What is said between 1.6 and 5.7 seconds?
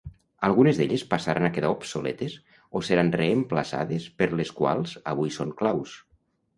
obsoletes o seran reemplaçades per les quals avui són